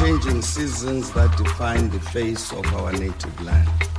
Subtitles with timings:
[0.00, 3.89] changing seasons that define the face of our native land.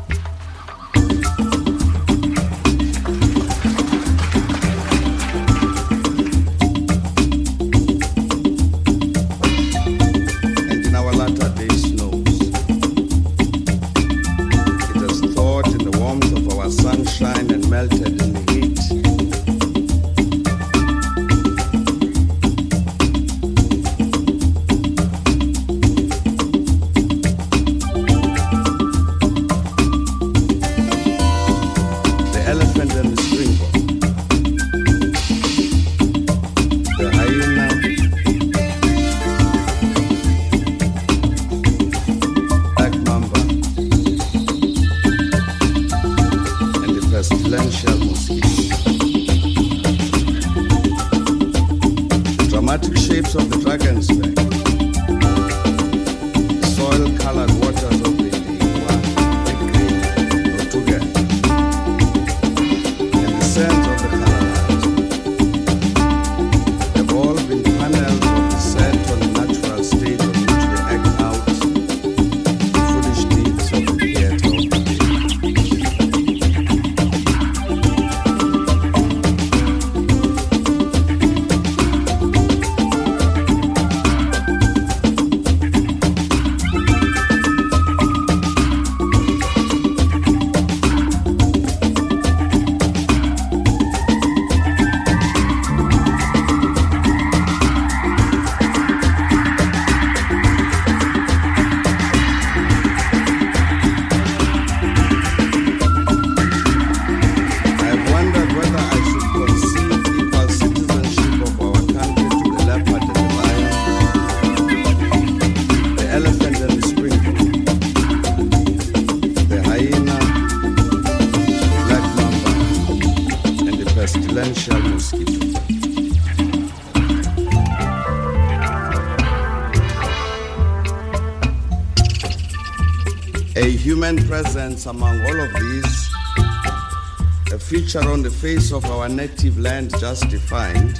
[137.94, 140.98] picture on the face of our native land just defined,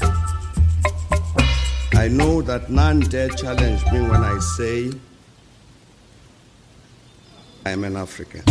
[1.94, 4.92] I know that none dare challenge me when I say
[7.66, 8.44] I'm an African.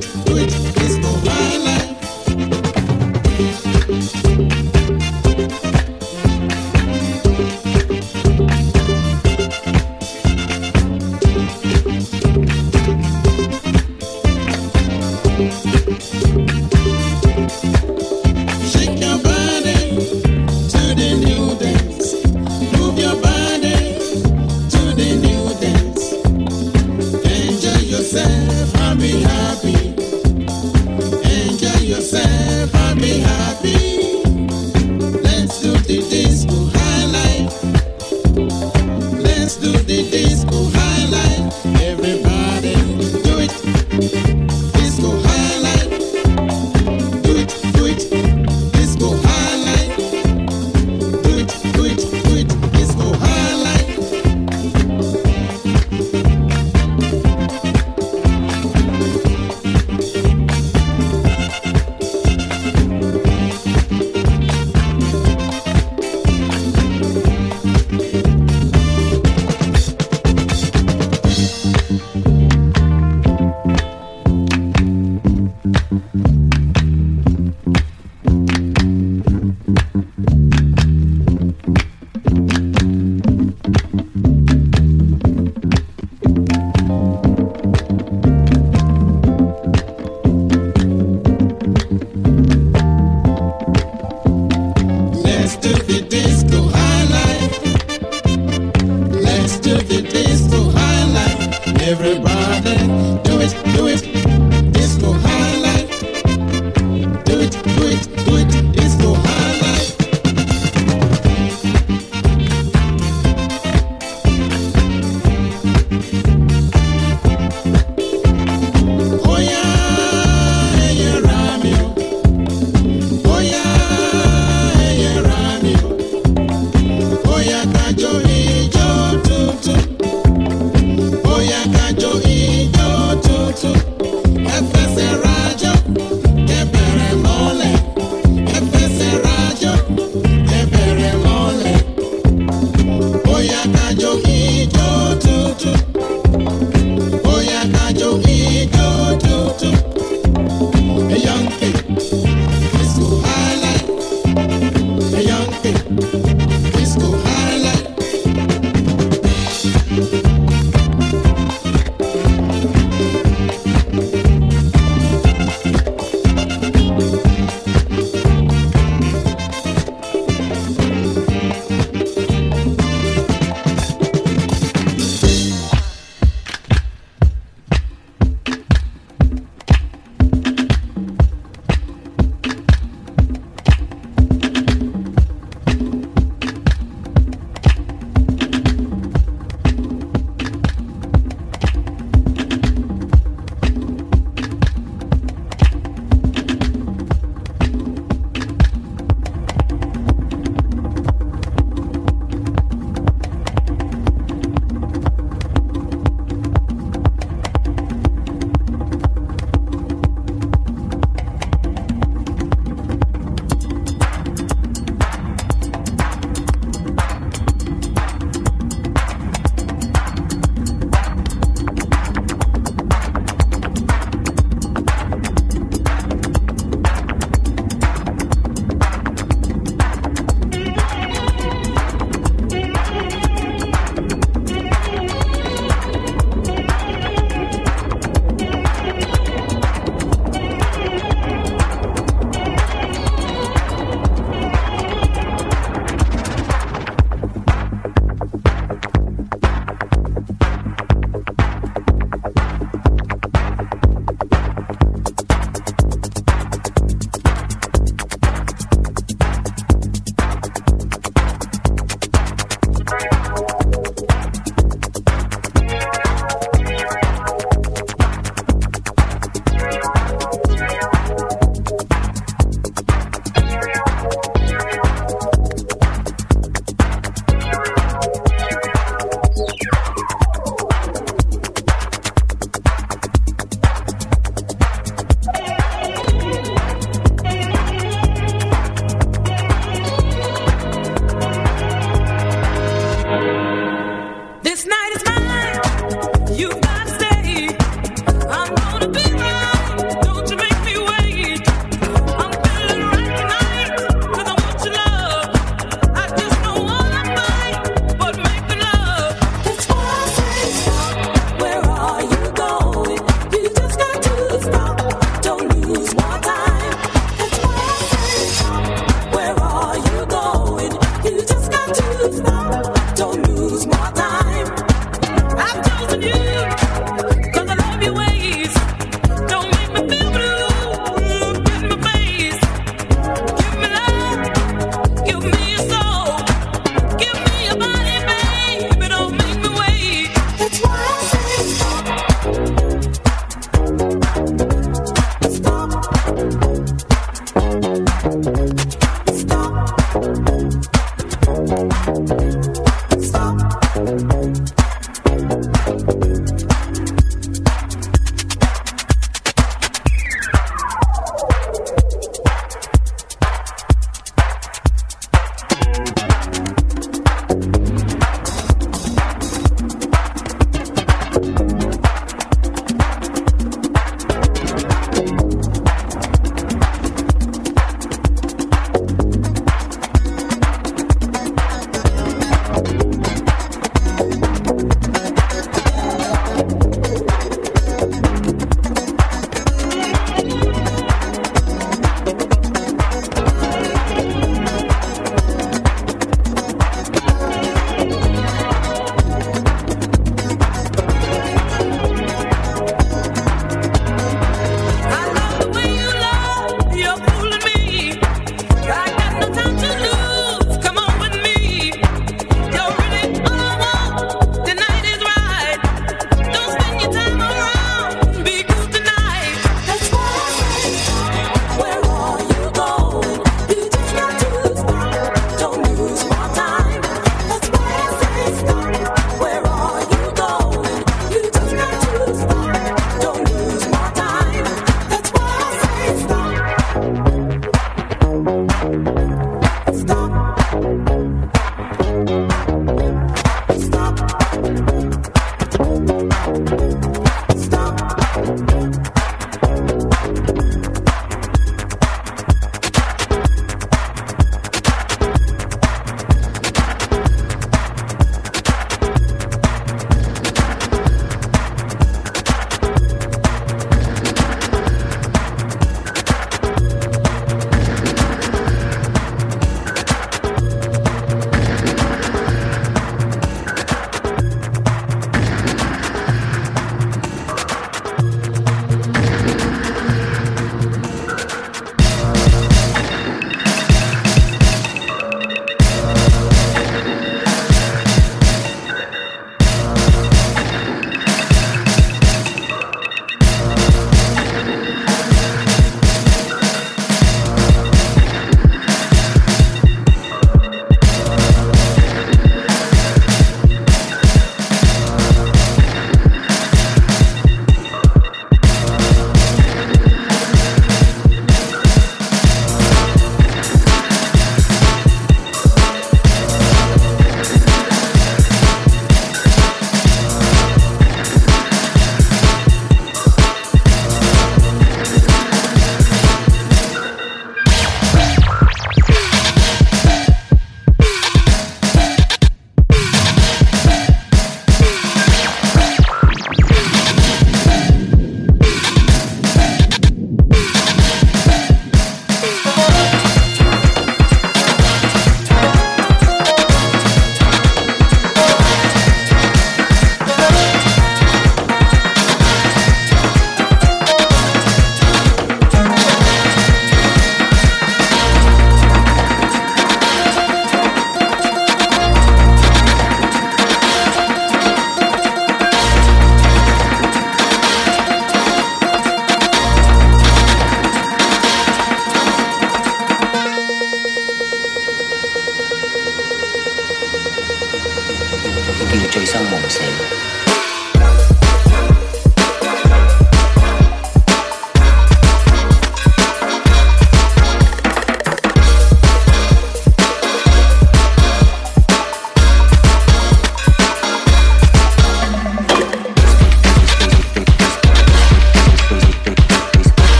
[0.00, 0.27] Thank you.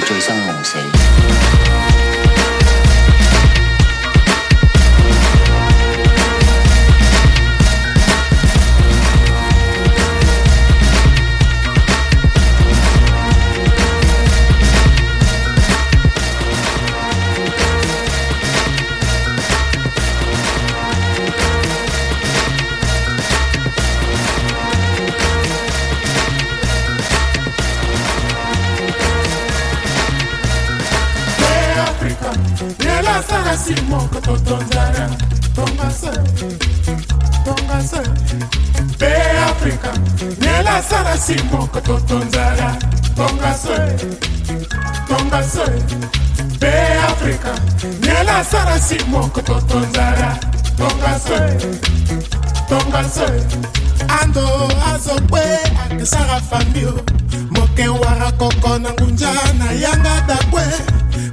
[0.00, 0.78] 醉生梦死。
[33.52, 35.12] kasi moko totonzana
[35.52, 36.10] tonga se
[37.44, 38.00] tonga se
[38.88, 39.12] mpe
[39.52, 39.92] afrika
[40.40, 42.68] nela sala si moko totonzana
[43.16, 43.76] tonga se
[45.08, 45.66] tonga se
[46.56, 46.72] mpe
[47.12, 47.52] afrika
[48.06, 50.28] nela sala si moko totonzana
[50.80, 51.38] tonga se
[52.70, 53.26] tonga se
[54.20, 54.46] ando
[54.92, 55.44] azokwe
[55.84, 56.92] akesaka famio
[57.50, 60.91] moke wara koko na ngunja na yanga dakwe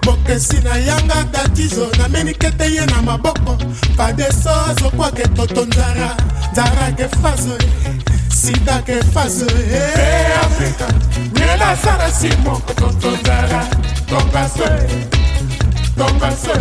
[0.10, 3.58] mokresi na yanga datizo namenikete ye na maboko
[3.98, 6.10] fadeso azokwake toto nzara
[6.52, 7.90] nzara ke fazo e,
[8.36, 9.84] sida ke fazo e
[10.46, 10.88] afrika
[11.34, 13.62] miela asara si moko toto nzara
[14.10, 14.70] tombaso
[15.98, 16.54] tombaso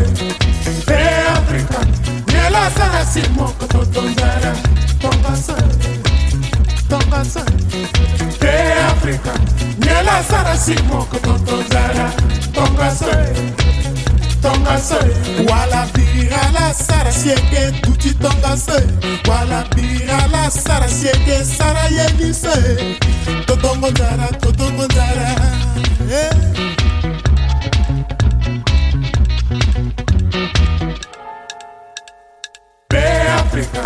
[0.89, 1.79] e afrika
[2.27, 4.53] miela asara si moko toto nzara
[5.01, 5.55] tombaso
[6.89, 7.58] tombaso
[8.41, 9.33] te afrika
[9.79, 12.11] nyela sarasi moko tontozala
[12.55, 13.33] tonga soe
[14.43, 18.83] tonga soe wala bira la sarasi eke tuti tonga soe
[19.29, 22.97] wala bira la sarasi eke sara yeli soe
[23.47, 25.29] totongo nzala totongo nzala
[26.09, 26.35] yeah.
[33.49, 33.81] Africa,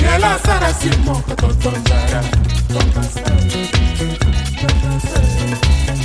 [0.00, 2.20] yelasarasi moko totonzara
[2.68, 3.22] tombase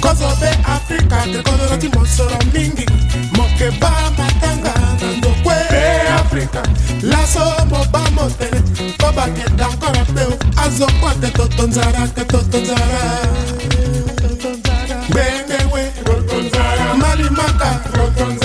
[0.01, 2.85] kozobe afrika tekozolaki mosolo mingi
[3.37, 5.85] mokeba matanga na ndokwe te
[6.21, 6.63] afrika
[7.01, 7.39] laso
[7.69, 8.61] moba motele
[8.97, 10.23] po bakenda nkora mpe
[10.65, 13.27] azokwa te totonzara te totonzara
[15.09, 15.91] mbengewe
[16.97, 18.44] malimaka totonzara